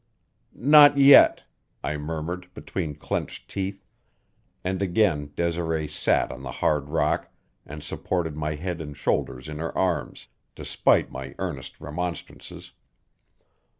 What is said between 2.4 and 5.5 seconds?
between clenched teeth, and again